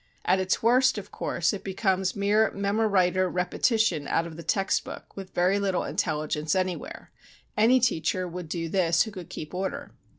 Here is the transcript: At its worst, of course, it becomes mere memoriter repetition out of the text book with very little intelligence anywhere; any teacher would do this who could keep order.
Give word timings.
At 0.25 0.39
its 0.39 0.63
worst, 0.63 0.97
of 0.97 1.11
course, 1.11 1.53
it 1.53 1.63
becomes 1.63 2.15
mere 2.15 2.49
memoriter 2.55 3.29
repetition 3.31 4.07
out 4.07 4.25
of 4.25 4.35
the 4.35 4.41
text 4.41 4.83
book 4.83 5.15
with 5.15 5.35
very 5.35 5.59
little 5.59 5.83
intelligence 5.83 6.55
anywhere; 6.55 7.11
any 7.55 7.79
teacher 7.79 8.27
would 8.27 8.49
do 8.49 8.67
this 8.67 9.03
who 9.03 9.11
could 9.11 9.29
keep 9.29 9.53
order. 9.53 9.91